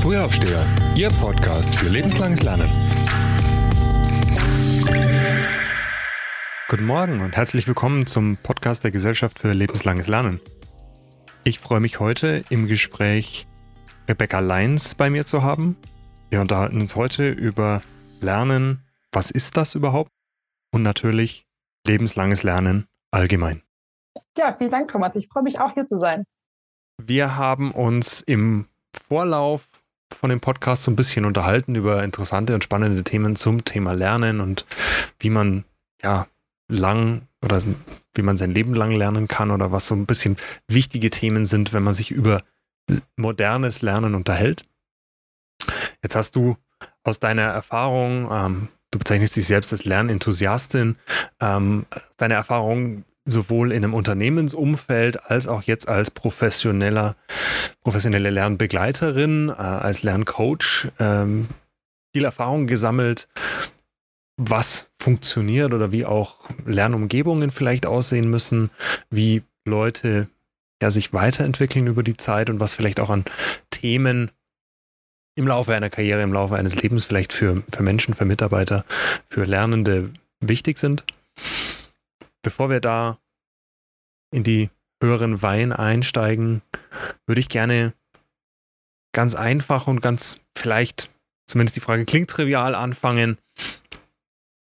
[0.00, 0.64] Frühaufsteher,
[0.96, 2.70] Ihr Podcast für lebenslanges Lernen.
[6.70, 10.40] Guten Morgen und herzlich willkommen zum Podcast der Gesellschaft für lebenslanges Lernen.
[11.44, 13.46] Ich freue mich heute im Gespräch
[14.08, 15.76] Rebecca Leins bei mir zu haben.
[16.30, 17.82] Wir unterhalten uns heute über
[18.22, 18.80] Lernen.
[19.12, 20.10] Was ist das überhaupt?
[20.70, 21.44] Und natürlich
[21.86, 23.60] lebenslanges Lernen allgemein.
[24.38, 25.14] Ja, vielen Dank, Thomas.
[25.16, 26.24] Ich freue mich auch hier zu sein.
[27.06, 28.66] Wir haben uns im
[29.08, 29.68] Vorlauf
[30.12, 34.40] von dem Podcast so ein bisschen unterhalten über interessante und spannende Themen zum Thema Lernen
[34.40, 34.66] und
[35.18, 35.64] wie man
[36.02, 36.26] ja
[36.68, 37.60] lang oder
[38.14, 40.36] wie man sein Leben lang lernen kann oder was so ein bisschen
[40.68, 42.42] wichtige Themen sind, wenn man sich über
[43.16, 44.64] modernes Lernen unterhält.
[46.02, 46.56] Jetzt hast du
[47.02, 50.96] aus deiner Erfahrung, ähm, du bezeichnest dich selbst als Lernenthusiastin,
[51.40, 57.16] ähm, deine Erfahrung sowohl in einem Unternehmensumfeld als auch jetzt als professioneller,
[57.82, 61.48] professionelle Lernbegleiterin, äh, als Lerncoach ähm,
[62.12, 63.28] viel Erfahrung gesammelt,
[64.36, 68.70] was funktioniert oder wie auch Lernumgebungen vielleicht aussehen müssen,
[69.10, 70.28] wie Leute
[70.82, 73.24] ja, sich weiterentwickeln über die Zeit und was vielleicht auch an
[73.70, 74.30] Themen
[75.34, 78.84] im Laufe einer Karriere, im Laufe eines Lebens vielleicht für, für Menschen, für Mitarbeiter,
[79.28, 81.04] für Lernende wichtig sind.
[82.42, 83.18] Bevor wir da
[84.32, 84.70] in die
[85.02, 86.62] höheren Wein einsteigen,
[87.26, 87.92] würde ich gerne
[89.12, 91.10] ganz einfach und ganz vielleicht,
[91.46, 93.38] zumindest die Frage klingt trivial, anfangen.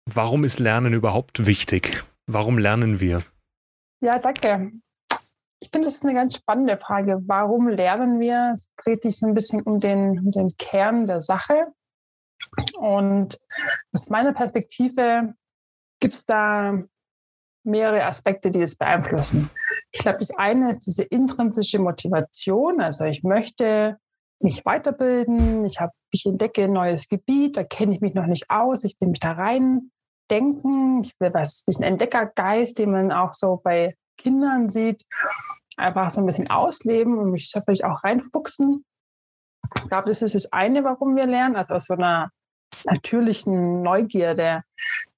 [0.07, 2.05] Warum ist Lernen überhaupt wichtig?
[2.27, 3.25] Warum lernen wir?
[4.03, 4.73] Ja, danke.
[5.63, 7.21] Ich finde, das ist eine ganz spannende Frage.
[7.27, 8.53] Warum lernen wir?
[8.55, 11.73] Es dreht sich so ein bisschen um den, um den Kern der Sache.
[12.77, 13.39] Und
[13.93, 15.35] aus meiner Perspektive
[16.01, 16.83] gibt es da
[17.65, 19.51] mehrere Aspekte, die das beeinflussen.
[19.93, 22.81] Ich glaube, das eine ist diese intrinsische Motivation.
[22.81, 23.99] Also ich möchte
[24.41, 28.51] mich weiterbilden, ich, hab, ich entdecke ein neues Gebiet, da kenne ich mich noch nicht
[28.51, 29.91] aus, ich will mich da rein
[30.31, 35.05] denken, ich will was, diesen Entdeckergeist, den man auch so bei Kindern sieht,
[35.77, 38.85] einfach so ein bisschen ausleben und mich vielleicht auch reinfuchsen.
[39.77, 42.31] Ich glaube, das ist das eine, warum wir lernen, also aus so einer
[42.85, 44.63] natürlichen Neugierde.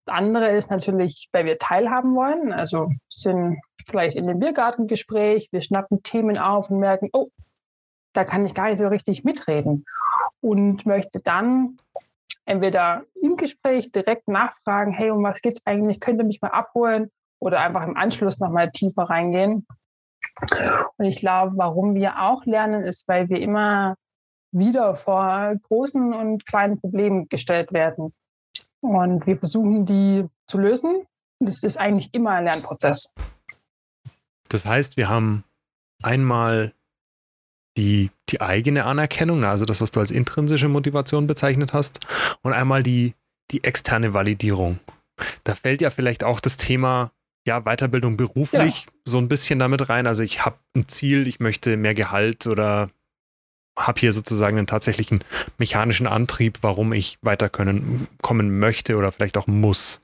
[0.04, 2.52] Das andere ist natürlich, weil wir teilhaben wollen.
[2.52, 7.28] Also sind vielleicht in dem Biergartengespräch, wir schnappen Themen auf und merken, oh,
[8.12, 9.84] da kann ich gar nicht so richtig mitreden.
[10.40, 11.78] Und möchte dann
[12.44, 16.00] entweder im Gespräch direkt nachfragen, hey, um was geht es eigentlich?
[16.00, 17.10] Könnt ihr mich mal abholen?
[17.38, 19.66] Oder einfach im Anschluss nochmal tiefer reingehen.
[20.96, 23.96] Und ich glaube, warum wir auch lernen, ist, weil wir immer
[24.52, 28.12] wieder vor großen und kleinen Problemen gestellt werden.
[28.82, 31.06] Und wir versuchen, die zu lösen.
[31.40, 33.14] Das ist eigentlich immer ein Lernprozess.
[34.48, 35.44] Das heißt, wir haben
[36.02, 36.74] einmal
[37.76, 42.00] die, die eigene Anerkennung, also das, was du als intrinsische Motivation bezeichnet hast,
[42.42, 43.14] und einmal die,
[43.50, 44.78] die externe Validierung.
[45.44, 47.12] Da fällt ja vielleicht auch das Thema
[47.46, 48.92] ja, Weiterbildung beruflich ja.
[49.04, 50.06] so ein bisschen damit rein.
[50.06, 52.90] Also ich habe ein Ziel, ich möchte mehr Gehalt oder
[53.78, 55.24] habe hier sozusagen einen tatsächlichen
[55.58, 60.00] mechanischen Antrieb, warum ich weiter können, kommen möchte oder vielleicht auch muss.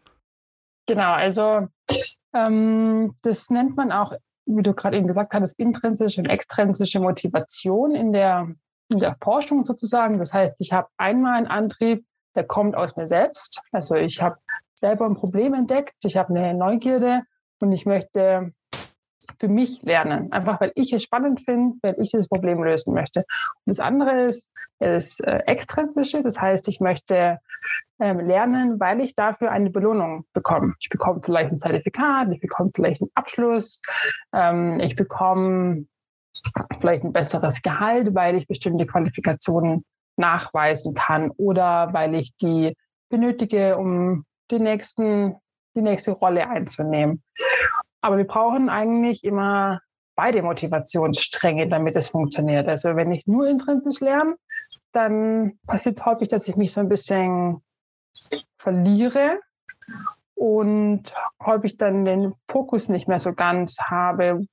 [0.87, 1.69] Genau, also
[2.35, 4.13] ähm, das nennt man auch,
[4.47, 8.49] wie du gerade eben gesagt hast, intrinsische und extrinsische Motivation in der,
[8.89, 10.19] in der Forschung sozusagen.
[10.19, 13.63] Das heißt, ich habe einmal einen Antrieb, der kommt aus mir selbst.
[13.73, 14.39] Also ich habe
[14.75, 17.23] selber ein Problem entdeckt, ich habe eine Neugierde
[17.61, 18.53] und ich möchte
[19.39, 20.33] für mich lernen.
[20.33, 23.21] Einfach weil ich es spannend finde, weil ich das Problem lösen möchte.
[23.21, 26.23] Und das andere ist das äh, Extrinsische.
[26.23, 27.39] Das heißt, ich möchte
[28.01, 30.75] ähm, lernen, weil ich dafür eine Belohnung bekomme.
[30.81, 33.81] Ich bekomme vielleicht ein Zertifikat, ich bekomme vielleicht einen Abschluss,
[34.33, 35.87] ähm, ich bekomme
[36.81, 39.85] vielleicht ein besseres Gehalt, weil ich bestimmte Qualifikationen
[40.17, 42.77] nachweisen kann oder weil ich die
[43.09, 45.37] benötige, um den nächsten,
[45.75, 47.23] die nächste Rolle einzunehmen.
[48.01, 49.81] Aber wir brauchen eigentlich immer
[50.17, 52.69] beide Motivationsstränge, damit es funktioniert.
[52.69, 54.37] Also wenn ich nur intrinsisch lerne,
[54.93, 57.63] dann passiert häufig, dass ich mich so ein bisschen
[58.59, 59.41] verliere
[60.35, 61.15] und
[61.45, 64.47] häufig dann den Fokus nicht mehr so ganz habe,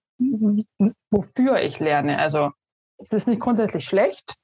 [1.09, 2.19] wofür ich lerne.
[2.19, 2.51] Also
[2.97, 4.35] es ist nicht grundsätzlich schlecht,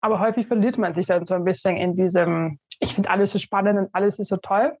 [0.00, 3.38] aber häufig verliert man sich dann so ein bisschen in diesem, ich finde alles so
[3.38, 4.76] spannend und alles ist so toll.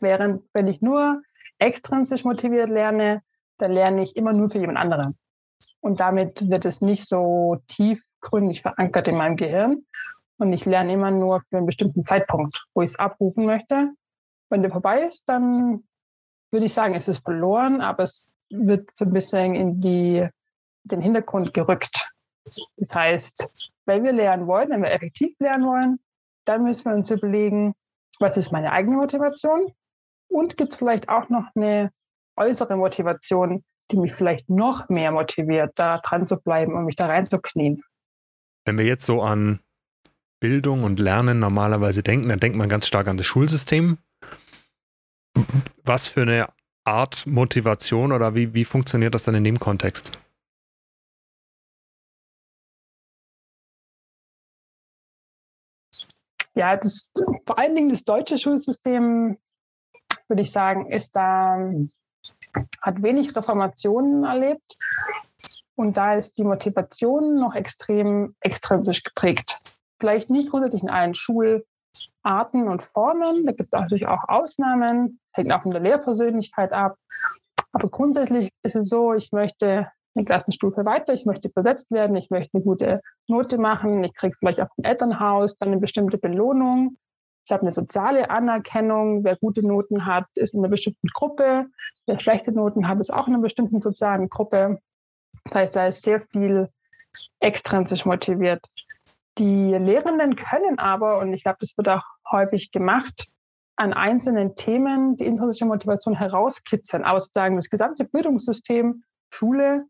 [0.00, 1.22] Während wenn ich nur
[1.62, 3.22] extrinsisch motiviert lerne,
[3.58, 5.16] dann lerne ich immer nur für jemand anderen.
[5.80, 9.84] Und damit wird es nicht so tiefgründig verankert in meinem Gehirn.
[10.38, 13.90] Und ich lerne immer nur für einen bestimmten Zeitpunkt, wo ich es abrufen möchte.
[14.50, 15.84] Wenn der vorbei ist, dann
[16.50, 20.28] würde ich sagen, ist es verloren, aber es wird so ein bisschen in die
[20.84, 22.10] den Hintergrund gerückt.
[22.76, 26.00] Das heißt, wenn wir lernen wollen, wenn wir effektiv lernen wollen,
[26.44, 27.74] dann müssen wir uns überlegen,
[28.18, 29.72] was ist meine eigene Motivation
[30.32, 31.90] und gibt es vielleicht auch noch eine
[32.36, 37.06] äußere Motivation, die mich vielleicht noch mehr motiviert, da dran zu bleiben und mich da
[37.06, 37.82] reinzuknien.
[38.64, 39.60] Wenn wir jetzt so an
[40.40, 43.98] Bildung und Lernen normalerweise denken, dann denkt man ganz stark an das Schulsystem.
[45.84, 46.48] Was für eine
[46.84, 50.18] Art Motivation oder wie, wie funktioniert das dann in dem Kontext?
[56.54, 57.10] Ja, das,
[57.46, 59.38] vor allen Dingen das deutsche Schulsystem,
[60.32, 61.58] würde ich sagen, ist da,
[62.80, 64.78] hat wenig Reformationen erlebt.
[65.74, 69.58] Und da ist die Motivation noch extrem extrinsisch geprägt.
[70.00, 71.66] Vielleicht nicht grundsätzlich in allen Schularten
[72.68, 73.44] und Formen.
[73.44, 75.20] Da gibt es natürlich auch Ausnahmen.
[75.32, 76.96] Das hängt auch von der Lehrpersönlichkeit ab.
[77.72, 82.30] Aber grundsätzlich ist es so, ich möchte eine Klassenstufe weiter, ich möchte versetzt werden, ich
[82.30, 86.96] möchte eine gute Note machen, ich kriege vielleicht auch im Elternhaus dann eine bestimmte Belohnung.
[87.44, 89.24] Ich habe eine soziale Anerkennung.
[89.24, 91.66] Wer gute Noten hat, ist in einer bestimmten Gruppe.
[92.06, 94.80] Wer schlechte Noten hat, ist auch in einer bestimmten sozialen Gruppe.
[95.44, 96.68] Das heißt, da ist sehr viel
[97.40, 98.64] extrinsisch motiviert.
[99.38, 103.28] Die Lehrenden können aber, und ich glaube, das wird auch häufig gemacht,
[103.76, 107.04] an einzelnen Themen die intrinsische Motivation herauskitzeln.
[107.04, 109.86] Aber sozusagen das gesamte Bildungssystem, Schule,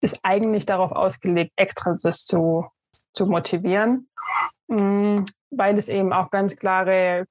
[0.00, 2.66] ist eigentlich darauf ausgelegt, extrinsisch zu,
[3.12, 4.08] zu motivieren,
[5.50, 7.26] weil es eben auch ganz klare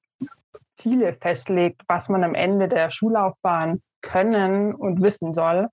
[0.75, 5.69] Ziele festlegt, was man am Ende der Schullaufbahn können und wissen soll.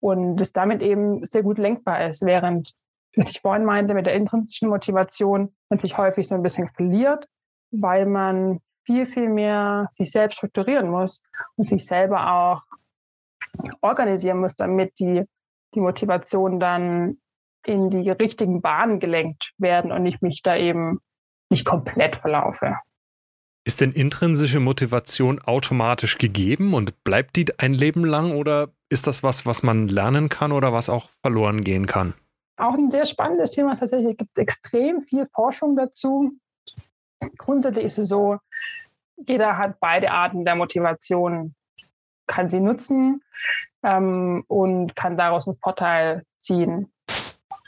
[0.00, 2.72] Und es damit eben sehr gut lenkbar ist, während,
[3.16, 7.26] was ich vorhin meinte, mit der intrinsischen Motivation man sich häufig so ein bisschen verliert,
[7.70, 11.22] weil man viel, viel mehr sich selbst strukturieren muss
[11.56, 12.62] und sich selber auch
[13.82, 15.24] organisieren muss, damit die
[15.74, 17.18] die Motivation dann
[17.64, 21.00] in die richtigen Bahnen gelenkt werden und ich mich da eben
[21.50, 22.76] nicht komplett verlaufe.
[23.64, 29.22] Ist denn intrinsische Motivation automatisch gegeben und bleibt die ein Leben lang oder ist das
[29.22, 32.14] was, was man lernen kann oder was auch verloren gehen kann?
[32.56, 33.76] Auch ein sehr spannendes Thema.
[33.76, 36.32] Tatsächlich gibt es extrem viel Forschung dazu.
[37.36, 38.38] Grundsätzlich ist es so,
[39.28, 41.54] jeder hat beide Arten der Motivation,
[42.26, 43.22] kann sie nutzen
[43.82, 46.90] ähm, und kann daraus einen Vorteil ziehen.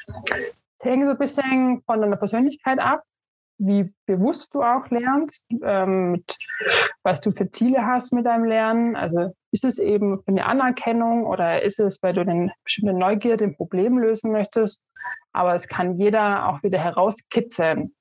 [0.08, 3.04] Es hängt so ein bisschen von deiner Persönlichkeit ab,
[3.64, 6.36] wie bewusst du auch lernst, ähm, mit,
[7.02, 8.96] was du für Ziele hast mit deinem Lernen.
[8.96, 13.44] Also ist es eben für eine Anerkennung oder ist es, weil du eine bestimmte Neugierde,
[13.44, 14.82] ein Problem lösen möchtest?
[15.32, 17.94] Aber es kann jeder auch wieder herauskitzeln.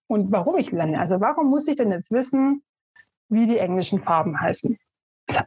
[0.07, 0.99] und warum ich lerne.
[0.99, 2.63] Also warum muss ich denn jetzt wissen,
[3.29, 4.77] wie die englischen Farben heißen?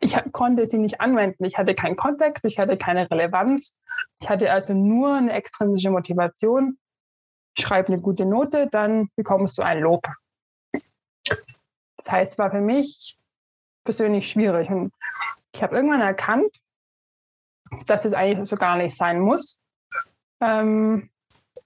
[0.01, 1.45] Ich konnte sie nicht anwenden.
[1.45, 3.77] Ich hatte keinen Kontext, ich hatte keine Relevanz.
[4.21, 6.79] Ich hatte also nur eine extrinsische Motivation.
[7.59, 10.07] Schreib eine gute Note, dann bekommst du ein Lob.
[10.73, 13.17] Das heißt, es war für mich
[13.85, 14.69] persönlich schwierig.
[14.71, 14.93] Und
[15.53, 16.61] ich habe irgendwann erkannt,
[17.87, 19.63] dass es eigentlich so gar nicht sein muss.
[20.41, 21.11] Ähm,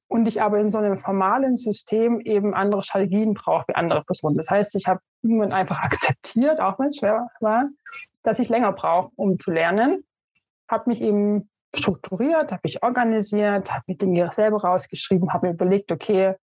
[0.09, 4.37] und ich aber in so einem formalen System eben andere Strategien brauche wie andere Personen.
[4.37, 7.65] Das heißt, ich habe irgendwann einfach akzeptiert, auch wenn es schwer war,
[8.23, 10.05] dass ich länger brauche, um zu lernen,
[10.69, 15.93] habe mich eben strukturiert, habe mich organisiert, habe mir Dinge selber rausgeschrieben, habe mir überlegt,
[15.93, 16.35] okay,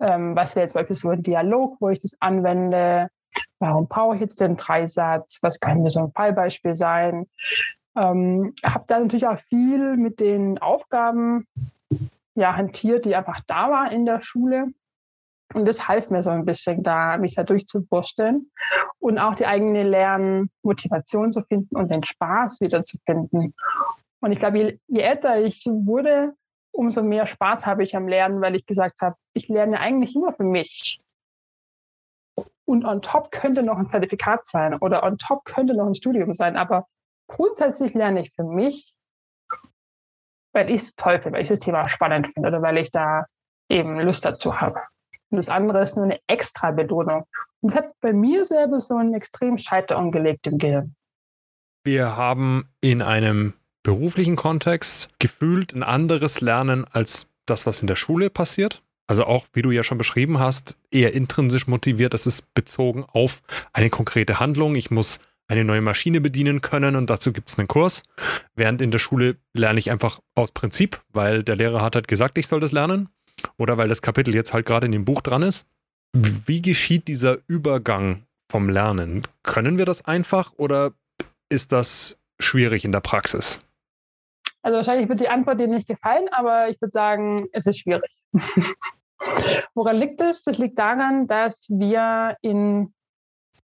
[0.00, 3.08] ähm, was wäre jetzt zum Beispiel so ein Dialog, wo ich das anwende,
[3.58, 7.26] warum brauche ich jetzt den Dreisatz, was könnte so ein Fallbeispiel sein.
[7.96, 11.46] Ähm, habe da natürlich auch viel mit den Aufgaben
[12.40, 14.68] ja, hantiert, die einfach da waren in der Schule.
[15.52, 18.50] Und das half mir so ein bisschen, da mich da durchzuwursteln
[19.00, 23.54] und auch die eigene Lernmotivation zu finden und den Spaß wieder zu finden.
[24.20, 26.34] Und ich glaube, je, je älter ich wurde,
[26.72, 30.32] umso mehr Spaß habe ich am Lernen, weil ich gesagt habe, ich lerne eigentlich immer
[30.32, 31.00] für mich.
[32.64, 36.32] Und on top könnte noch ein Zertifikat sein oder on top könnte noch ein Studium
[36.32, 36.86] sein, aber
[37.26, 38.94] grundsätzlich lerne ich für mich,
[40.52, 43.26] weil ich es toll finde, weil ich das Thema spannend finde oder weil ich da
[43.68, 44.80] eben Lust dazu habe.
[45.30, 47.24] Und das andere ist nur eine extra Belohnung.
[47.60, 50.94] Und das hat bei mir selber so einen extrem Scheiter umgelegt im Gehirn.
[51.84, 57.96] Wir haben in einem beruflichen Kontext gefühlt ein anderes Lernen als das, was in der
[57.96, 58.82] Schule passiert.
[59.06, 62.14] Also auch, wie du ja schon beschrieben hast, eher intrinsisch motiviert.
[62.14, 63.42] Das ist bezogen auf
[63.72, 64.76] eine konkrete Handlung.
[64.76, 68.04] Ich muss eine neue Maschine bedienen können und dazu gibt es einen Kurs.
[68.54, 72.38] Während in der Schule lerne ich einfach aus Prinzip, weil der Lehrer hat halt gesagt,
[72.38, 73.08] ich soll das lernen
[73.58, 75.66] oder weil das Kapitel jetzt halt gerade in dem Buch dran ist.
[76.12, 79.22] Wie geschieht dieser Übergang vom Lernen?
[79.42, 80.92] Können wir das einfach oder
[81.48, 83.60] ist das schwierig in der Praxis?
[84.62, 88.10] Also wahrscheinlich wird die Antwort dir nicht gefallen, aber ich würde sagen, es ist schwierig.
[89.74, 90.44] Woran liegt es?
[90.44, 92.92] Das liegt daran, dass wir in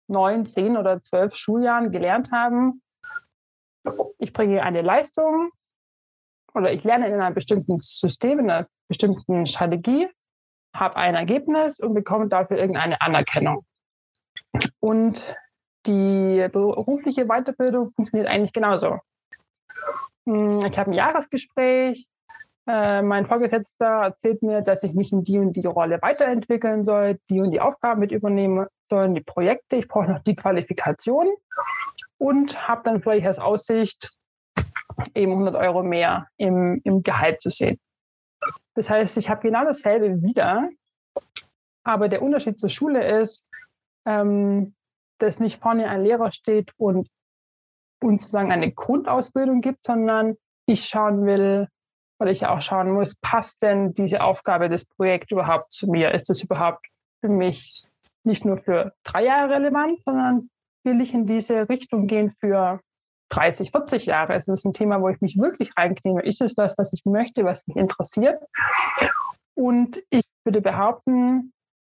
[0.07, 2.83] neun, zehn oder zwölf Schuljahren gelernt haben,
[4.19, 5.51] ich bringe eine Leistung
[6.55, 10.09] oder ich lerne in einem bestimmten System, in einer bestimmten Strategie,
[10.75, 13.65] habe ein Ergebnis und bekomme dafür irgendeine Anerkennung.
[14.81, 15.37] Und
[15.87, 18.99] die berufliche Weiterbildung funktioniert eigentlich genauso.
[20.27, 22.07] Hm, ich habe ein Jahresgespräch.
[22.67, 27.19] Äh, mein Vorgesetzter erzählt mir, dass ich mich in die und die Rolle weiterentwickeln soll,
[27.29, 29.77] die und die Aufgaben mit übernehmen sollen, die Projekte.
[29.77, 31.29] Ich brauche noch die Qualifikation
[32.19, 34.13] und habe dann vielleicht als Aussicht,
[35.15, 37.81] eben 100 Euro mehr im, im Gehalt zu sehen.
[38.75, 40.69] Das heißt, ich habe genau dasselbe wieder,
[41.85, 43.47] aber der Unterschied zur Schule ist,
[44.07, 44.75] ähm,
[45.19, 47.09] dass nicht vorne ein Lehrer steht und
[48.03, 50.37] uns sozusagen eine Grundausbildung gibt, sondern
[50.67, 51.69] ich schauen will,
[52.19, 56.13] oder ich auch schauen muss, passt denn diese Aufgabe des Projekts überhaupt zu mir?
[56.13, 56.87] Ist das überhaupt
[57.21, 57.85] für mich
[58.25, 60.51] nicht nur für drei Jahre relevant, sondern
[60.85, 62.81] will ich in diese Richtung gehen für
[63.31, 64.35] 30, 40 Jahre?
[64.35, 66.23] Es ist ein Thema, wo ich mich wirklich reinknehme.
[66.23, 68.43] Ist es was, was ich möchte, was mich interessiert?
[69.55, 71.53] Und ich würde behaupten,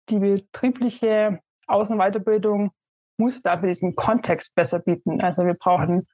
[0.09, 2.71] die betriebliche Außenweiterbildung
[3.17, 5.21] muss dafür diesen Kontext besser bieten.
[5.21, 6.07] Also wir brauchen,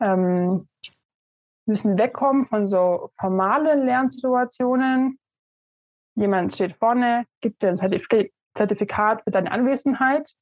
[0.00, 0.68] ähm,
[1.66, 5.18] müssen wegkommen von so formalen Lernsituationen.
[6.16, 10.32] Jemand steht vorne, gibt dir ein Zertifikat für deine Anwesenheit,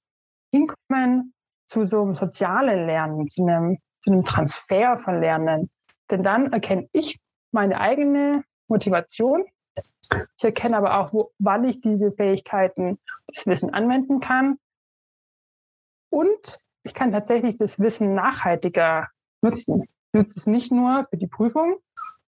[0.52, 1.35] hinkommen
[1.66, 5.71] zu so einem sozialen Lernen, zu einem, zu einem Transfer von Lernen.
[6.11, 7.19] Denn dann erkenne ich
[7.52, 9.45] meine eigene Motivation.
[10.37, 14.59] Ich erkenne aber auch, wo, wann ich diese Fähigkeiten, das Wissen anwenden kann
[16.12, 19.09] und ich kann tatsächlich das Wissen nachhaltiger
[19.40, 19.83] nutzen.
[19.83, 21.78] Ich nutze es nicht nur für die Prüfung,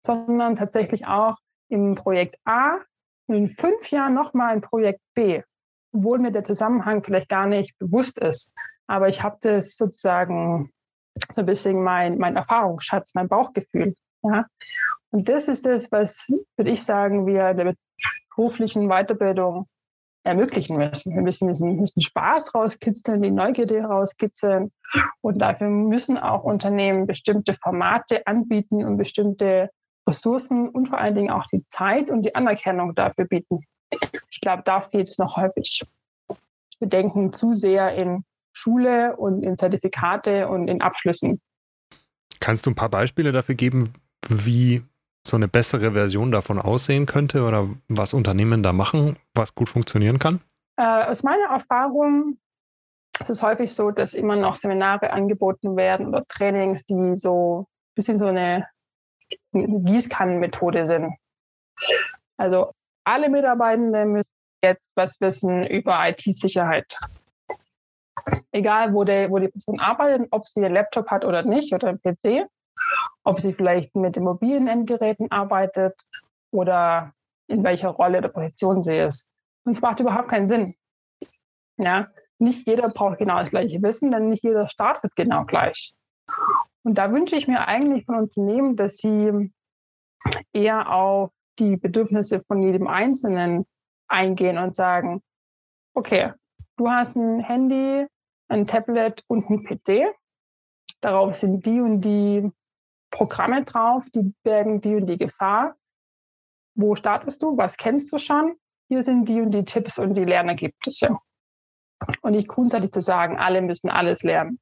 [0.05, 1.37] sondern tatsächlich auch
[1.69, 2.79] im Projekt A
[3.27, 5.43] und in fünf Jahren nochmal im Projekt B,
[5.93, 8.51] obwohl mir der Zusammenhang vielleicht gar nicht bewusst ist.
[8.87, 10.71] Aber ich habe das sozusagen
[11.33, 13.95] so ein bisschen mein, mein Erfahrungsschatz, mein Bauchgefühl.
[14.23, 14.45] Ja?
[15.11, 17.75] Und das ist das, was, würde ich sagen, wir der
[18.29, 19.67] beruflichen Weiterbildung
[20.23, 21.15] ermöglichen müssen.
[21.15, 24.71] Wir müssen diesen, müssen Spaß rauskitzeln, die Neugierde rauskitzeln.
[25.21, 29.69] Und dafür müssen auch Unternehmen bestimmte Formate anbieten und bestimmte
[30.07, 33.61] Ressourcen und vor allen Dingen auch die Zeit und die Anerkennung dafür bieten.
[34.29, 35.85] Ich glaube, da fehlt es noch häufig.
[36.79, 41.41] Wir denken zu sehr in Schule und in Zertifikate und in Abschlüssen.
[42.39, 43.93] Kannst du ein paar Beispiele dafür geben,
[44.27, 44.83] wie
[45.27, 50.19] so eine bessere Version davon aussehen könnte oder was Unternehmen da machen, was gut funktionieren
[50.19, 50.41] kann?
[50.77, 52.37] Äh, aus meiner Erfahrung
[53.19, 57.95] ist es häufig so, dass immer noch Seminare angeboten werden oder Trainings, die so ein
[57.95, 58.67] bisschen so eine,
[59.53, 61.13] eine Gießkannenmethode sind.
[62.37, 62.71] Also
[63.09, 64.29] alle Mitarbeitenden müssen
[64.63, 66.97] jetzt was wissen über IT-Sicherheit.
[68.51, 71.87] Egal, wo, der, wo die Person arbeitet, ob sie einen Laptop hat oder nicht oder
[71.87, 72.49] einen PC
[73.23, 76.01] ob sie vielleicht mit den mobilen Endgeräten arbeitet
[76.51, 77.13] oder
[77.47, 79.29] in welcher Rolle oder Position sie ist.
[79.63, 80.75] Und es macht überhaupt keinen Sinn.
[81.77, 85.93] Ja, nicht jeder braucht genau das gleiche Wissen, denn nicht jeder startet genau gleich.
[86.83, 89.51] Und da wünsche ich mir eigentlich von Unternehmen, dass sie
[90.53, 93.65] eher auf die Bedürfnisse von jedem Einzelnen
[94.07, 95.21] eingehen und sagen,
[95.93, 96.33] okay,
[96.77, 98.05] du hast ein Handy,
[98.47, 100.13] ein Tablet und ein PC.
[101.01, 102.51] Darauf sind die und die
[103.11, 105.75] Programme drauf, die bergen die und die Gefahr.
[106.75, 107.57] Wo startest du?
[107.57, 108.55] Was kennst du schon?
[108.87, 111.17] Hier sind die und die Tipps und die Lernergebnisse.
[112.21, 114.59] Und nicht grundsätzlich zu sagen, alle müssen alles lernen.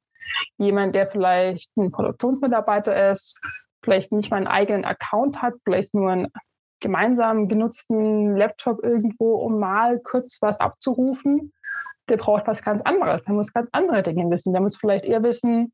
[0.58, 3.38] Jemand, der vielleicht ein Produktionsmitarbeiter ist,
[3.82, 6.28] vielleicht nicht mal einen eigenen Account hat, vielleicht nur einen
[6.80, 11.52] gemeinsam genutzten Laptop irgendwo, um mal kurz was abzurufen,
[12.08, 13.22] der braucht was ganz anderes.
[13.22, 14.52] Der muss ganz andere Dinge wissen.
[14.52, 15.72] Der muss vielleicht eher wissen,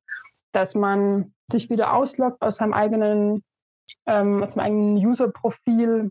[0.52, 3.44] dass man sich wieder ausloggt aus seinem eigenen,
[4.06, 6.11] ähm, aus seinem eigenen User-Profil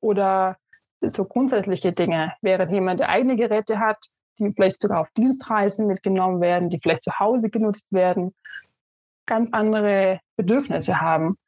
[0.00, 0.56] oder
[1.00, 2.34] so grundsätzliche Dinge.
[2.42, 3.98] Während jemand, der eigene Geräte hat,
[4.38, 8.34] die vielleicht sogar auf Dienstreisen mitgenommen werden, die vielleicht zu Hause genutzt werden,
[9.26, 11.38] ganz andere Bedürfnisse haben.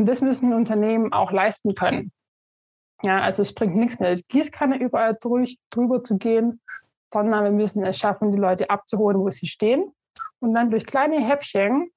[0.00, 2.10] Und das müssen Unternehmen auch leisten können.
[3.02, 6.62] Ja, also es bringt nichts mehr, Gießkanne überall durch, drüber zu gehen,
[7.12, 9.92] sondern wir müssen es schaffen, die Leute abzuholen, wo sie stehen
[10.38, 11.90] und dann durch kleine Häppchen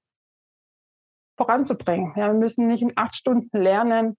[1.38, 2.12] voranzubringen.
[2.18, 4.18] Ja, wir müssen nicht in acht Stunden lernen,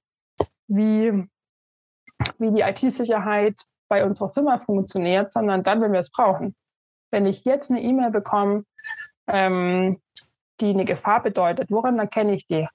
[0.66, 1.28] wie,
[2.38, 6.56] wie die IT-Sicherheit bei unserer Firma funktioniert, sondern dann, wenn wir es brauchen.
[7.10, 8.64] Wenn ich jetzt eine E-Mail bekomme,
[9.26, 10.00] ähm,
[10.62, 12.66] die eine Gefahr bedeutet, woran erkenne ich die?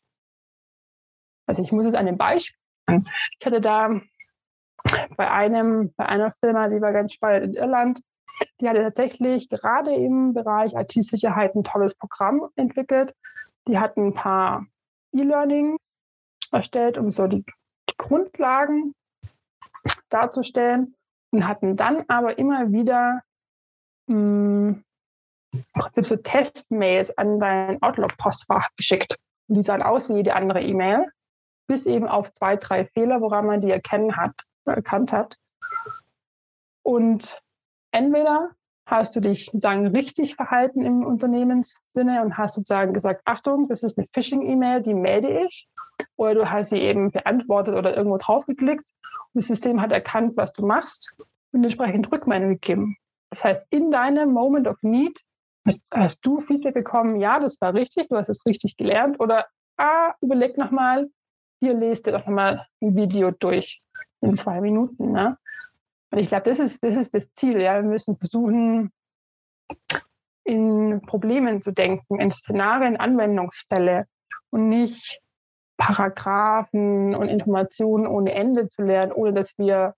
[1.49, 2.59] Also ich muss es an dem Beispiel.
[3.39, 3.99] Ich hatte da
[5.17, 8.01] bei einem, bei einer Firma, die war ganz spannend in Irland,
[8.61, 13.15] die hatte tatsächlich gerade im Bereich IT-Sicherheit ein tolles Programm entwickelt.
[13.67, 14.67] Die hatten ein paar
[15.11, 15.77] E-Learning
[16.51, 17.43] erstellt, um so die,
[17.89, 18.93] die Grundlagen
[20.09, 20.93] darzustellen
[21.31, 23.23] und hatten dann aber immer wieder
[24.07, 24.83] hm,
[26.03, 29.17] so Testmails an dein Outlook-Postfach geschickt.
[29.47, 31.11] Und die sahen aus wie jede andere E-Mail
[31.69, 34.33] bis eben auf zwei, drei Fehler, woran man die erkennen hat,
[34.65, 35.37] erkannt hat.
[36.81, 37.41] Und
[37.91, 38.49] entweder
[38.87, 43.99] hast du dich sozusagen richtig verhalten im Unternehmenssinne und hast sozusagen gesagt, Achtung, das ist
[43.99, 45.69] eine Phishing-E-Mail, die melde ich.
[46.15, 48.85] Oder du hast sie eben beantwortet oder irgendwo draufgeklickt
[49.33, 51.15] und das System hat erkannt, was du machst
[51.51, 52.97] und entsprechend Rückmeldung gegeben.
[53.29, 55.19] Das heißt, in deinem Moment of Need
[55.67, 59.45] hast, hast du Feedback bekommen, ja, das war richtig, du hast es richtig gelernt oder
[59.77, 61.09] ah, überleg nochmal,
[61.59, 63.81] hier lest ihr doch nochmal ein Video durch
[64.21, 65.11] in zwei Minuten.
[65.11, 65.37] Ne?
[66.11, 67.61] Und ich glaube, das ist, das ist das Ziel.
[67.61, 67.75] Ja?
[67.75, 68.91] Wir müssen versuchen,
[70.43, 74.07] in Problemen zu denken, in Szenarien, Anwendungsfälle
[74.49, 75.21] und nicht
[75.77, 79.93] Paragraphen und Informationen ohne Ende zu lernen, ohne dass wir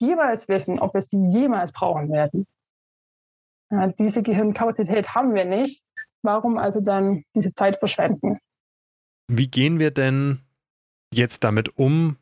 [0.00, 2.46] jeweils wissen, ob wir sie jemals brauchen werden.
[3.70, 5.82] Ja, diese Gehirnkapazität haben wir nicht.
[6.22, 8.38] Warum also dann diese Zeit verschwenden?
[9.28, 10.43] Wie gehen wir denn
[11.16, 12.16] jetzt damit um,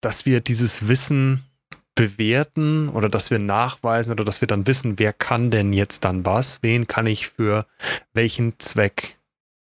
[0.00, 1.44] dass wir dieses Wissen
[1.94, 6.24] bewerten oder dass wir nachweisen oder dass wir dann wissen, wer kann denn jetzt dann
[6.24, 7.66] was, wen kann ich für
[8.12, 9.16] welchen Zweck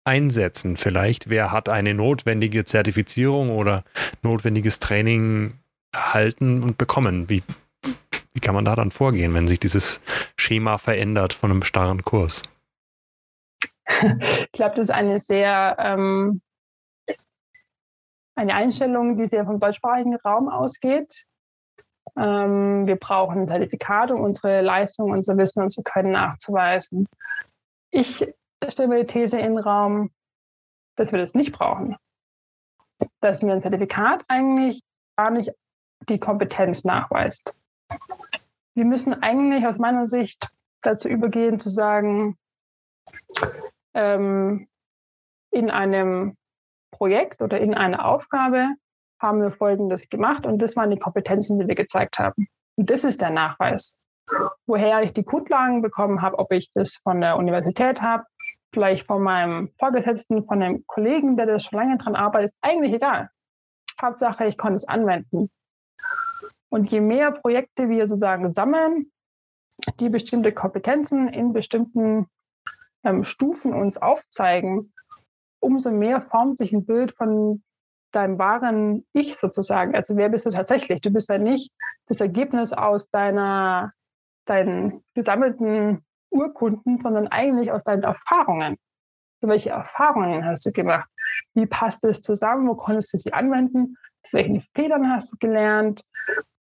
[0.03, 3.83] einsetzen vielleicht, wer hat eine notwendige Zertifizierung oder
[4.21, 5.53] notwendiges Training
[5.91, 7.29] erhalten und bekommen.
[7.29, 7.43] Wie,
[8.33, 10.01] wie kann man da dann vorgehen, wenn sich dieses
[10.35, 12.43] Schema verändert von einem starren Kurs?
[13.89, 16.41] Ich glaube, das ist eine sehr ähm,
[18.39, 21.25] eine Einstellung, die sehr vom deutschsprachigen Raum ausgeht.
[22.17, 27.06] Ähm, wir brauchen ein Zertifikat, um unsere Leistung, unser Wissen, unser Können nachzuweisen.
[27.91, 28.34] Ich
[28.67, 30.12] stelle mir die These in den Raum,
[30.95, 31.97] dass wir das nicht brauchen.
[33.19, 34.84] Dass mir ein Zertifikat eigentlich
[35.17, 35.52] gar nicht
[36.08, 37.58] die Kompetenz nachweist.
[38.73, 40.49] Wir müssen eigentlich aus meiner Sicht
[40.82, 42.38] dazu übergehen, zu sagen,
[43.93, 44.69] ähm,
[45.52, 46.38] in einem
[46.91, 48.69] Projekt oder in einer Aufgabe
[49.19, 52.47] haben wir Folgendes gemacht und das waren die Kompetenzen, die wir gezeigt haben.
[52.75, 53.99] Und das ist der Nachweis.
[54.65, 58.23] Woher ich die Grundlagen bekommen habe, ob ich das von der Universität habe,
[58.73, 62.93] vielleicht von meinem Vorgesetzten, von einem Kollegen, der das schon lange dran arbeitet, ist eigentlich
[62.93, 63.30] egal.
[64.02, 65.49] Hauptsache, ich konnte es anwenden.
[66.69, 69.12] Und je mehr Projekte wir sozusagen sammeln,
[69.99, 72.28] die bestimmte Kompetenzen in bestimmten
[73.04, 74.93] ähm, Stufen uns aufzeigen,
[75.59, 77.63] umso mehr formt sich ein Bild von
[78.11, 79.95] deinem wahren Ich sozusagen.
[79.95, 81.01] Also wer bist du tatsächlich?
[81.01, 81.71] Du bist ja nicht
[82.07, 83.89] das Ergebnis aus deiner,
[84.45, 88.77] deinen gesammelten Urkunden, sondern eigentlich aus deinen Erfahrungen.
[89.41, 91.09] Also welche Erfahrungen hast du gemacht?
[91.53, 92.67] Wie passt es zusammen?
[92.67, 93.95] Wo konntest du sie anwenden?
[94.23, 96.03] Aus welchen Fehlern hast du gelernt?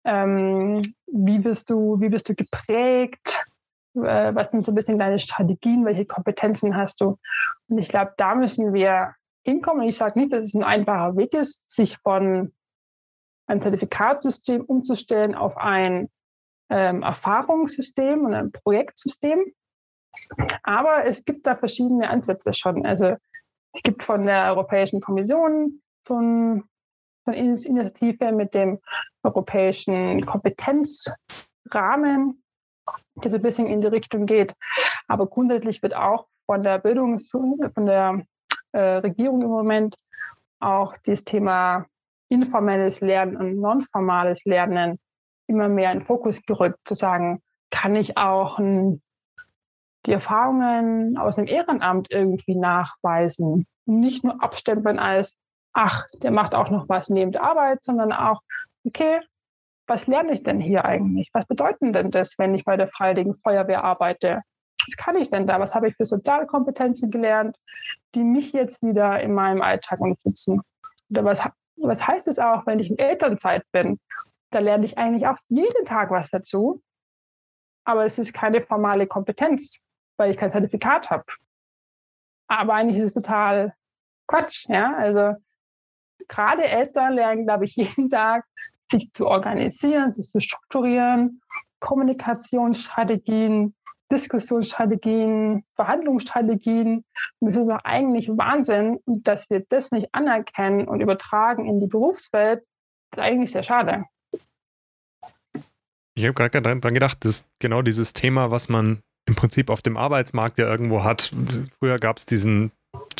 [0.04, 3.46] Ähm, wie, bist du, wie bist du geprägt?
[3.94, 5.84] Äh, was sind so ein bisschen deine Strategien?
[5.84, 7.18] Welche Kompetenzen hast du?
[7.68, 9.82] Und ich glaube, da müssen wir hinkommen.
[9.82, 12.52] Und ich sage nicht, dass es ein einfacher Weg ist, sich von
[13.46, 16.08] einem Zertifikatsystem umzustellen auf ein
[16.70, 19.52] ähm, Erfahrungssystem und ein Projektsystem.
[20.62, 22.86] Aber es gibt da verschiedene Ansätze schon.
[22.86, 23.16] Also
[23.72, 26.64] es gibt von der Europäischen Kommission so, ein,
[27.24, 28.80] so eine Initiative mit dem
[29.22, 32.42] europäischen Kompetenzrahmen,
[33.16, 34.54] der so ein bisschen in die Richtung geht.
[35.08, 38.24] Aber grundsätzlich wird auch von der Bildungs-, von der
[38.72, 39.96] äh, Regierung im Moment
[40.60, 41.86] auch das Thema
[42.28, 44.98] informelles Lernen und nonformales Lernen
[45.46, 49.02] immer mehr in den Fokus gerückt, zu sagen, kann ich auch ein,
[50.06, 55.36] die Erfahrungen aus dem Ehrenamt irgendwie nachweisen und nicht nur abstempeln als,
[55.72, 58.40] ach, der macht auch noch was neben der Arbeit, sondern auch,
[58.86, 59.20] okay,
[59.90, 61.28] was lerne ich denn hier eigentlich?
[61.32, 64.40] Was bedeutet denn das, wenn ich bei der Freiwilligen Feuerwehr arbeite?
[64.86, 65.58] Was kann ich denn da?
[65.58, 67.56] Was habe ich für soziale Kompetenzen gelernt,
[68.14, 70.62] die mich jetzt wieder in meinem Alltag unterstützen?
[71.10, 71.42] Oder was,
[71.76, 73.98] was heißt es auch, wenn ich in Elternzeit bin?
[74.50, 76.80] Da lerne ich eigentlich auch jeden Tag was dazu.
[77.84, 79.84] Aber es ist keine formale Kompetenz,
[80.16, 81.24] weil ich kein Zertifikat habe.
[82.46, 83.74] Aber eigentlich ist es total
[84.28, 84.68] Quatsch.
[84.68, 84.94] Ja?
[84.96, 85.34] Also
[86.28, 88.44] gerade Eltern lernen, glaube ich, jeden Tag,
[88.90, 91.40] sich zu organisieren, sich zu strukturieren,
[91.80, 93.74] Kommunikationsstrategien,
[94.10, 97.04] Diskussionsstrategien, Verhandlungsstrategien.
[97.38, 101.86] Und es ist auch eigentlich Wahnsinn, dass wir das nicht anerkennen und übertragen in die
[101.86, 102.62] Berufswelt.
[103.10, 104.04] Das ist eigentlich sehr schade.
[106.14, 109.80] Ich habe gerade dran gedacht, das ist genau dieses Thema, was man im Prinzip auf
[109.80, 111.32] dem Arbeitsmarkt ja irgendwo hat.
[111.78, 112.72] Früher gab es diesen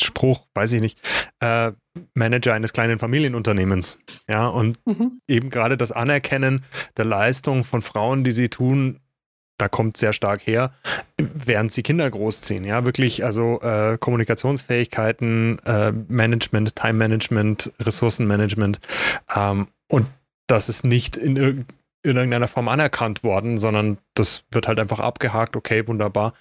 [0.03, 0.99] Spruch, weiß ich nicht,
[1.39, 1.71] äh,
[2.13, 3.97] Manager eines kleinen Familienunternehmens.
[4.29, 5.21] Ja, und mhm.
[5.27, 6.63] eben gerade das Anerkennen
[6.97, 8.99] der Leistung von Frauen, die sie tun,
[9.61, 10.73] da kommt sehr stark her,
[11.17, 12.65] während sie Kinder großziehen.
[12.65, 18.79] Ja, wirklich, also äh, Kommunikationsfähigkeiten, äh, Management, Time Management, Ressourcenmanagement.
[19.35, 20.07] Ähm, und
[20.47, 21.65] das ist nicht in, in
[22.01, 26.33] irgendeiner Form anerkannt worden, sondern das wird halt einfach abgehakt, okay, wunderbar.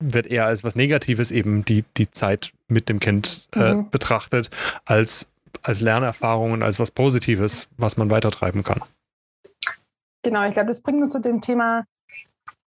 [0.00, 3.90] Wird eher als was Negatives eben die, die Zeit mit dem Kind äh, mhm.
[3.90, 4.50] betrachtet,
[4.84, 5.30] als,
[5.62, 8.80] als Lernerfahrung und als was Positives, was man weitertreiben kann.
[10.22, 11.84] Genau, ich glaube, das bringt uns zu dem Thema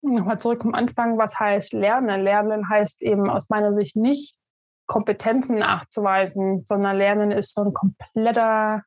[0.03, 2.23] nochmal zurück am Anfang, was heißt Lernen?
[2.23, 4.35] Lernen heißt eben aus meiner Sicht nicht,
[4.87, 8.83] Kompetenzen nachzuweisen, sondern Lernen ist so ein kompletter,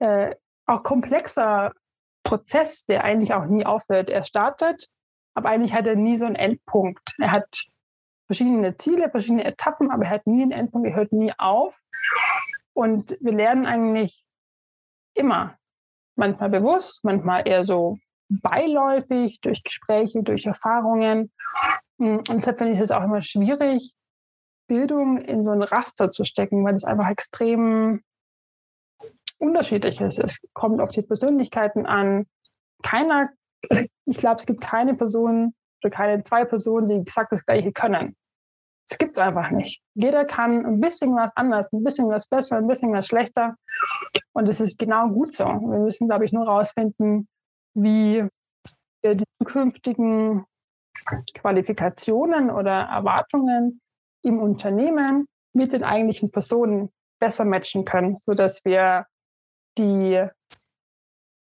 [0.00, 0.34] äh,
[0.66, 1.72] auch komplexer
[2.24, 4.10] Prozess, der eigentlich auch nie aufhört.
[4.10, 4.88] Er startet,
[5.34, 7.14] aber eigentlich hat er nie so einen Endpunkt.
[7.18, 7.66] Er hat
[8.26, 11.78] verschiedene Ziele, verschiedene Etappen, aber er hat nie einen Endpunkt, er hört nie auf.
[12.72, 14.24] Und wir lernen eigentlich
[15.14, 15.56] immer,
[16.16, 21.32] manchmal bewusst, manchmal eher so beiläufig, durch Gespräche, durch Erfahrungen.
[21.98, 23.92] Mm, und deshalb finde ich es auch immer schwierig,
[24.66, 28.02] Bildung in so ein Raster zu stecken, weil es einfach extrem
[29.38, 30.18] unterschiedlich ist.
[30.18, 32.26] Es kommt auf die Persönlichkeiten an.
[32.82, 33.30] Keiner,
[34.06, 38.16] ich glaube, es gibt keine Person oder keine zwei Personen, die exakt das Gleiche können.
[38.88, 39.82] Es gibt es einfach nicht.
[39.94, 43.56] Jeder kann ein bisschen was anders, ein bisschen was besser, ein bisschen was schlechter.
[44.32, 45.44] Und es ist genau gut so.
[45.44, 47.28] Wir müssen, glaube ich, nur herausfinden,
[47.74, 48.24] wie
[49.02, 50.44] wir die zukünftigen
[51.34, 53.80] Qualifikationen oder Erwartungen
[54.22, 59.06] im Unternehmen mit den eigentlichen Personen besser matchen können, sodass wir
[59.78, 60.26] die,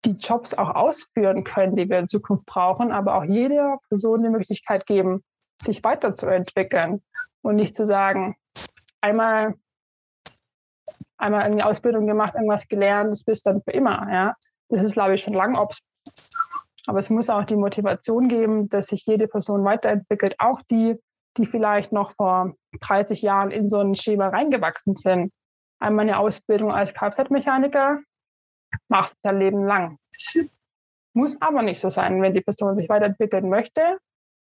[0.07, 4.29] die Jobs auch ausführen können, die wir in Zukunft brauchen, aber auch jeder Person die
[4.29, 5.25] Möglichkeit geben,
[5.61, 7.03] sich weiterzuentwickeln
[7.43, 8.37] und nicht zu sagen,
[9.01, 9.55] einmal,
[11.19, 14.07] einmal eine Ausbildung gemacht, irgendwas gelernt, das bist dann für immer.
[14.11, 14.35] Ja?
[14.69, 15.83] Das ist, glaube ich, schon lang obsolet.
[16.87, 20.97] Aber es muss auch die Motivation geben, dass sich jede Person weiterentwickelt, auch die,
[21.37, 25.33] die vielleicht noch vor 30 Jahren in so ein Schema reingewachsen sind.
[25.81, 27.99] Einmal eine Ausbildung als Kfz-Mechaniker,
[28.89, 29.99] machst du dein Leben lang.
[31.15, 32.21] Muss aber nicht so sein.
[32.21, 33.99] Wenn die Person sich weiterentwickeln möchte,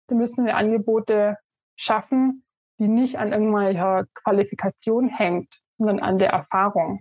[0.09, 1.37] dann müssen wir Angebote
[1.77, 2.45] schaffen,
[2.79, 7.01] die nicht an irgendwelcher Qualifikation hängt, sondern an der Erfahrung.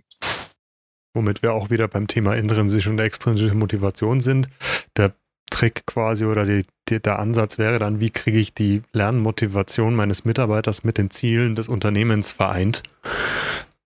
[1.14, 4.48] Womit wir auch wieder beim Thema intrinsische und extrinsische Motivation sind.
[4.96, 5.14] Der
[5.50, 10.24] Trick quasi oder die, die, der Ansatz wäre dann, wie kriege ich die Lernmotivation meines
[10.24, 12.82] Mitarbeiters mit den Zielen des Unternehmens vereint,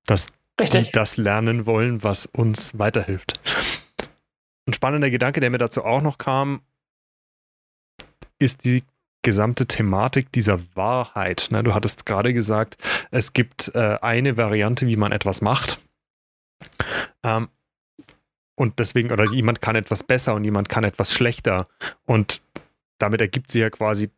[0.07, 0.29] dass
[0.61, 0.87] Richtig.
[0.87, 3.41] die das lernen wollen, was uns weiterhilft.
[4.67, 6.63] Ein spannender Gedanke, der mir dazu auch noch kam,
[8.39, 8.85] ist die
[9.23, 11.49] gesamte Thematik dieser Wahrheit.
[11.51, 12.77] Ne, du hattest gerade gesagt,
[13.11, 15.81] es gibt äh, eine Variante, wie man etwas macht.
[17.23, 17.49] Ähm,
[18.55, 21.67] und deswegen, oder jemand kann etwas besser und jemand kann etwas schlechter.
[22.05, 22.43] Und
[22.99, 24.11] damit ergibt sich ja quasi,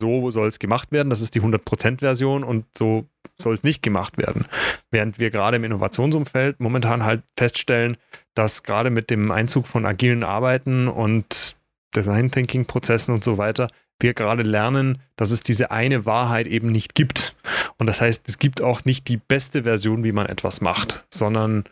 [0.00, 3.06] so soll es gemacht werden, das ist die 100%-Version und so
[3.40, 4.46] soll es nicht gemacht werden.
[4.90, 7.96] Während wir gerade im Innovationsumfeld momentan halt feststellen,
[8.34, 11.56] dass gerade mit dem Einzug von agilen Arbeiten und
[11.94, 13.68] Design Thinking Prozessen und so weiter,
[14.00, 17.34] wir gerade lernen, dass es diese eine Wahrheit eben nicht gibt.
[17.78, 21.64] Und das heißt, es gibt auch nicht die beste Version, wie man etwas macht, sondern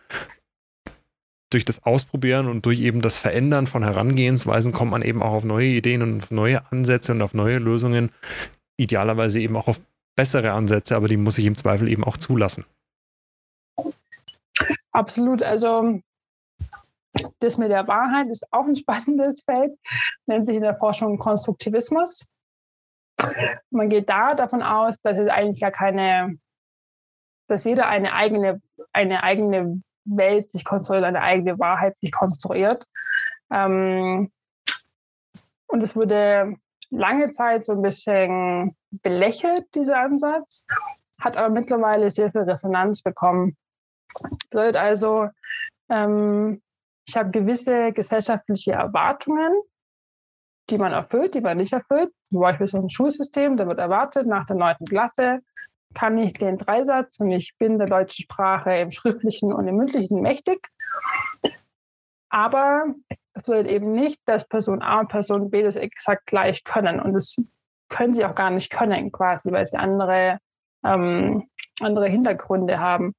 [1.51, 5.45] durch das Ausprobieren und durch eben das Verändern von Herangehensweisen kommt man eben auch auf
[5.45, 8.11] neue Ideen und auf neue Ansätze und auf neue Lösungen,
[8.77, 9.81] idealerweise eben auch auf
[10.17, 12.65] bessere Ansätze, aber die muss ich im Zweifel eben auch zulassen.
[14.93, 15.43] Absolut.
[15.43, 16.01] Also
[17.39, 19.79] das mit der Wahrheit ist auch ein spannendes Feld,
[20.27, 22.27] nennt sich in der Forschung Konstruktivismus.
[23.71, 26.39] Man geht da davon aus, dass es eigentlich gar keine,
[27.49, 28.61] dass jeder eine eigene,
[28.93, 32.87] eine eigene Welt sich konstruiert, eine eigene Wahrheit sich konstruiert.
[33.51, 34.31] Ähm,
[35.67, 36.57] und es wurde
[36.91, 40.67] lange Zeit so ein bisschen belächelt, dieser Ansatz,
[41.21, 43.57] hat aber mittlerweile sehr viel Resonanz bekommen.
[44.51, 45.29] Bedeutet also,
[45.89, 46.63] ähm,
[47.07, 49.53] ich habe gewisse gesellschaftliche Erwartungen,
[50.71, 52.13] die man erfüllt, die man nicht erfüllt.
[52.31, 55.41] Zum Beispiel so ein Schulsystem, da wird erwartet, nach der neunten Klasse
[55.95, 60.21] kann ich den Dreisatz und ich bin der deutschen Sprache im Schriftlichen und im Mündlichen
[60.21, 60.69] mächtig.
[62.29, 62.87] Aber
[63.33, 67.01] es bedeutet eben nicht, dass Person A und Person B das exakt gleich können.
[67.01, 67.37] Und das
[67.89, 70.39] können sie auch gar nicht können, quasi, weil sie andere,
[70.85, 71.49] ähm,
[71.81, 73.15] andere Hintergründe haben.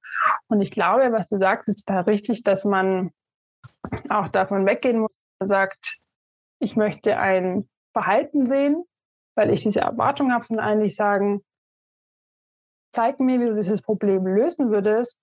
[0.47, 3.11] Und ich glaube, was du sagst, ist da richtig, dass man
[4.09, 5.97] auch davon weggehen muss, man sagt,
[6.59, 8.83] ich möchte ein Verhalten sehen,
[9.35, 11.43] weil ich diese Erwartung habe von eigentlich sagen,
[12.97, 15.19] zeig mir, wie du dieses Problem lösen würdest.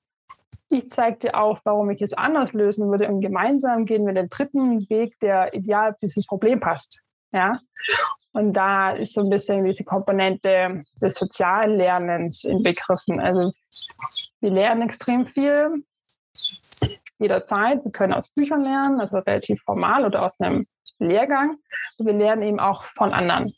[0.68, 4.28] Ich zeige dir auch, warum ich es anders lösen würde und gemeinsam gehen wir den
[4.28, 7.00] dritten Weg, der ideal auf dieses Problem passt.
[7.32, 7.58] Ja?
[8.32, 13.18] Und da ist so ein bisschen diese Komponente des sozialen Lernens inbegriffen.
[13.18, 13.50] Also
[14.40, 15.84] wir lernen extrem viel
[17.18, 17.84] jederzeit.
[17.84, 20.64] Wir können aus Büchern lernen, also relativ formal oder aus einem
[21.00, 21.56] Lehrgang.
[21.98, 23.52] Und wir lernen eben auch von anderen.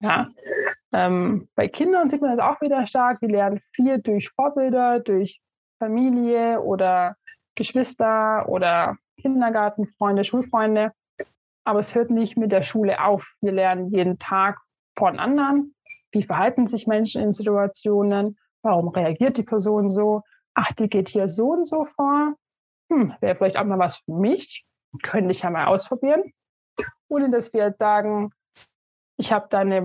[0.00, 0.24] Ja.
[0.92, 3.20] Ähm, bei Kindern sieht man das auch wieder stark.
[3.20, 5.40] Die lernen viel durch Vorbilder, durch
[5.78, 7.16] Familie oder
[7.54, 10.92] Geschwister oder Kindergartenfreunde, Schulfreunde.
[11.64, 13.26] Aber es hört nicht mit der Schule auf.
[13.40, 14.58] Wir lernen jeden Tag
[14.96, 15.74] von anderen.
[16.12, 18.38] Wie verhalten sich Menschen in Situationen?
[18.62, 20.22] Warum reagiert die Person so?
[20.54, 22.34] Ach, die geht hier so und so vor
[22.90, 24.64] hm, wäre vielleicht auch mal was für mich,
[25.02, 26.32] könnte ich ja mal ausprobieren.
[27.08, 28.30] Ohne dass wir jetzt sagen,
[29.18, 29.78] ich habe da eine,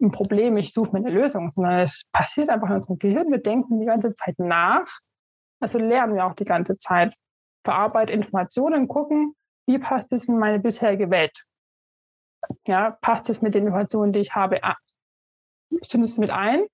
[0.00, 3.30] ein Problem, ich suche mir eine Lösung, sondern es passiert einfach in unserem Gehirn.
[3.30, 4.86] Wir denken die ganze Zeit nach.
[5.60, 7.14] Also lernen wir auch die ganze Zeit.
[7.64, 9.34] Verarbeiten Informationen, gucken,
[9.66, 11.44] wie passt es in meine bisherige Welt?
[12.66, 14.60] Ja, passt es mit den Informationen, die ich habe,
[15.82, 16.64] stimmt es mit ein?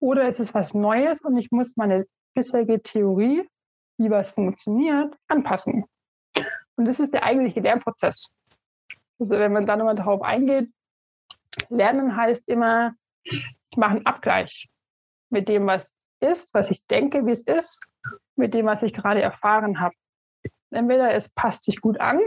[0.00, 3.46] Oder ist es was Neues und ich muss meine bisherige Theorie
[3.98, 5.84] wie was funktioniert, anpassen.
[6.76, 8.34] Und das ist der eigentliche Lernprozess.
[9.18, 10.70] Also wenn man dann nochmal darauf eingeht,
[11.68, 13.44] Lernen heißt immer, ich
[13.76, 14.68] mache einen Abgleich
[15.30, 17.86] mit dem, was ist, was ich denke, wie es ist,
[18.36, 19.94] mit dem, was ich gerade erfahren habe.
[20.70, 22.20] Entweder es passt sich gut an,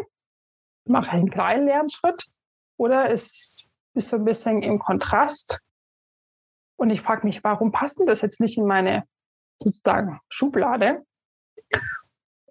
[0.85, 2.27] mache einen kleinen Lernschritt,
[2.77, 5.59] oder es ist so ein bisschen im Kontrast.
[6.77, 9.03] Und ich frage mich, warum passt denn das jetzt nicht in meine
[9.59, 11.03] sozusagen Schublade?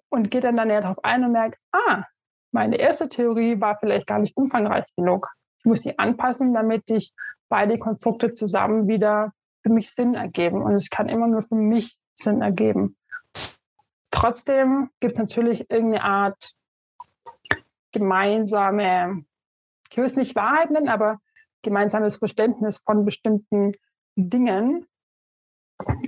[0.09, 2.03] und geht dann, näher darauf ein und merkt, ah,
[2.51, 5.29] meine erste Theorie war vielleicht gar nicht umfangreich genug.
[5.67, 7.13] Muss sie anpassen, damit ich
[7.49, 10.61] beide Konstrukte zusammen wieder für mich Sinn ergeben.
[10.61, 12.95] Und es kann immer nur für mich Sinn ergeben.
[14.11, 16.53] Trotzdem gibt es natürlich irgendeine Art
[17.91, 19.25] gemeinsame,
[19.89, 21.19] ich will es nicht Wahrheit nennen, aber
[21.61, 23.73] gemeinsames Verständnis von bestimmten
[24.15, 24.87] Dingen,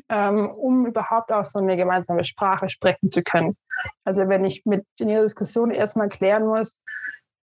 [0.10, 3.58] ähm, um überhaupt auch so eine gemeinsame Sprache sprechen zu können.
[4.04, 6.82] Also wenn ich mit in jeder Diskussion erstmal klären muss,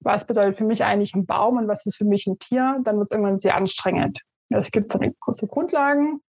[0.01, 2.97] was bedeutet für mich eigentlich ein Baum und was ist für mich ein Tier, dann
[2.97, 4.19] wird es irgendwann sehr anstrengend.
[4.49, 6.21] Es gibt so eine kurze Grundlagen,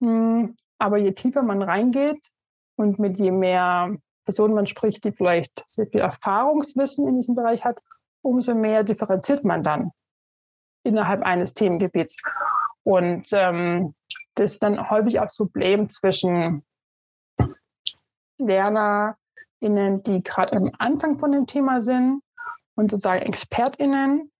[0.00, 2.28] hm, aber je tiefer man reingeht
[2.76, 7.64] und mit je mehr Personen man spricht, die vielleicht sehr viel Erfahrungswissen in diesem Bereich
[7.64, 7.80] hat,
[8.22, 9.90] umso mehr differenziert man dann
[10.84, 12.16] innerhalb eines Themengebiets.
[12.84, 13.94] Und ähm,
[14.34, 16.62] das ist dann häufig auch das Problem zwischen
[18.38, 22.22] LernerInnen, die gerade am Anfang von dem Thema sind
[22.78, 24.30] und sozusagen ExpertInnen,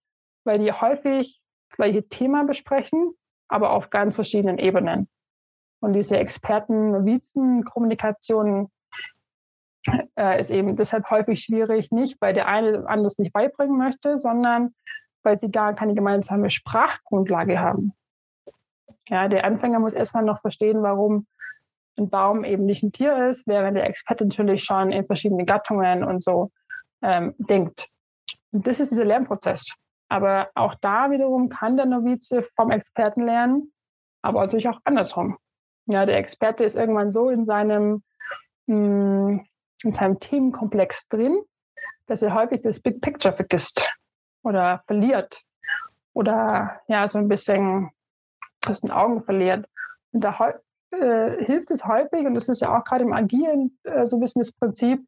[0.44, 3.12] weil die häufig das gleiche Thema besprechen,
[3.48, 5.08] aber auf ganz verschiedenen Ebenen.
[5.80, 8.70] Und diese Experten-Novizen-Kommunikation
[10.16, 14.72] äh, ist eben deshalb häufig schwierig, nicht weil der eine anders nicht beibringen möchte, sondern
[15.24, 17.92] weil sie gar keine gemeinsame Sprachgrundlage haben.
[19.08, 21.26] Ja, der Anfänger muss erstmal noch verstehen, warum
[21.96, 26.04] ein Baum eben nicht ein Tier ist, während der Experte natürlich schon in verschiedene Gattungen
[26.04, 26.52] und so
[27.02, 27.90] ähm, denkt.
[28.52, 29.74] Und das ist dieser Lernprozess.
[30.08, 33.72] Aber auch da wiederum kann der Novize vom Experten lernen,
[34.22, 35.38] aber natürlich auch andersrum.
[35.86, 38.02] Ja, der Experte ist irgendwann so in seinem,
[38.66, 39.40] mm,
[39.84, 41.42] in seinem Themenkomplex drin,
[42.06, 43.86] dass er häufig das Big Picture vergisst
[44.42, 45.42] oder verliert
[46.14, 47.90] oder ja, so ein bisschen
[48.66, 49.66] aus den Augen verliert.
[50.12, 50.54] Und da
[50.90, 54.20] äh, hilft es häufig, und das ist ja auch gerade im Agieren äh, so ein
[54.20, 55.06] bisschen das Prinzip,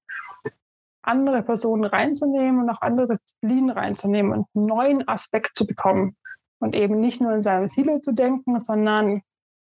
[1.02, 6.16] andere Personen reinzunehmen und auch andere Disziplinen reinzunehmen und einen neuen Aspekt zu bekommen.
[6.58, 9.22] Und eben nicht nur in seinem Silo zu denken, sondern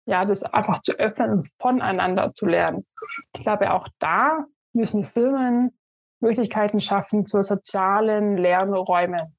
[0.06, 2.86] ja, das einfach zu öffnen und voneinander zu lernen.
[3.34, 5.72] Ich glaube, auch da müssen Firmen
[6.20, 9.36] Möglichkeiten schaffen zu sozialen Lernräumen.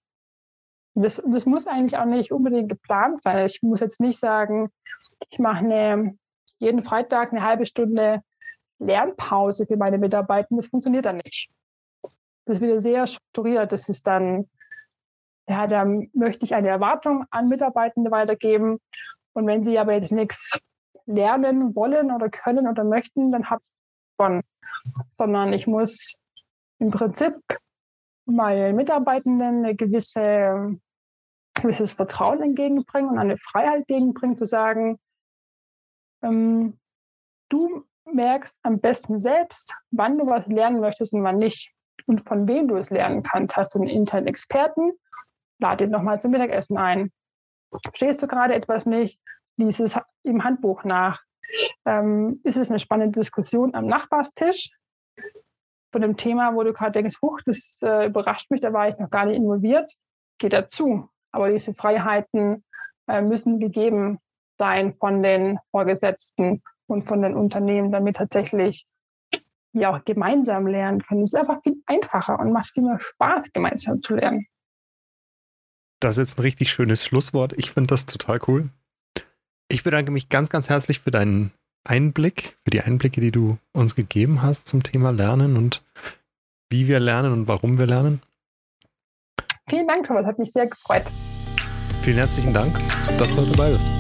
[0.94, 3.44] Das, das muss eigentlich auch nicht unbedingt geplant sein.
[3.47, 4.70] Ich muss jetzt nicht sagen,
[5.29, 6.16] ich mache eine,
[6.59, 8.23] jeden Freitag eine halbe Stunde
[8.79, 10.49] Lernpause für meine Mitarbeiter.
[10.51, 11.51] Das funktioniert dann nicht.
[12.45, 13.73] Das ist wieder sehr strukturiert.
[13.73, 14.49] Das ist dann,
[15.49, 18.79] ja, da möchte ich eine Erwartung an Mitarbeitende weitergeben.
[19.33, 20.61] Und wenn sie aber jetzt nichts
[21.07, 24.43] lernen wollen oder können oder möchten, dann habe ich von,
[25.19, 26.19] sondern ich muss
[26.79, 27.35] im Prinzip
[28.27, 30.79] meinen Mitarbeitenden eine gewisse
[31.65, 34.99] gewisses Vertrauen entgegenbringen und eine Freiheit entgegenbringen, zu sagen,
[36.23, 36.79] ähm,
[37.49, 41.74] du merkst am besten selbst, wann du was lernen möchtest und wann nicht
[42.07, 43.57] und von wem du es lernen kannst.
[43.57, 44.93] Hast du einen internen Experten?
[45.59, 47.13] Lade ihn nochmal zum Mittagessen ein.
[47.83, 49.21] Verstehst du gerade etwas nicht?
[49.57, 51.23] Lies es im Handbuch nach.
[51.85, 54.71] Ähm, ist es eine spannende Diskussion am Nachbarstisch
[55.93, 58.99] von dem Thema, wo du gerade denkst, huch, das äh, überrascht mich, da war ich
[58.99, 59.93] noch gar nicht involviert?
[60.39, 61.09] Geh dazu.
[61.31, 62.65] Aber diese Freiheiten
[63.07, 64.19] äh, müssen gegeben
[64.59, 68.87] sein von den Vorgesetzten und von den Unternehmen, damit tatsächlich
[69.81, 71.23] ja auch gemeinsam lernen können.
[71.23, 74.47] Es ist einfach viel einfacher und macht viel mehr Spaß, gemeinsam zu lernen.
[76.01, 77.55] Das ist jetzt ein richtig schönes Schlusswort.
[77.57, 78.69] Ich finde das total cool.
[79.69, 81.53] Ich bedanke mich ganz, ganz herzlich für deinen
[81.85, 85.83] Einblick, für die Einblicke, die du uns gegeben hast zum Thema Lernen und
[86.71, 88.21] wie wir lernen und warum wir lernen.
[89.69, 90.27] Vielen Dank, Thomas.
[90.27, 91.05] Hat mich sehr gefreut.
[92.03, 92.79] Vielen herzlichen Dank,
[93.19, 93.93] dass du heute dabei bist.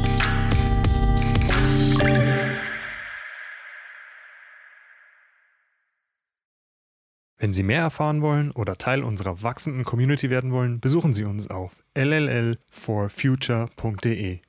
[7.44, 11.50] Wenn Sie mehr erfahren wollen oder Teil unserer wachsenden Community werden wollen, besuchen Sie uns
[11.50, 14.40] auf lll4future.de.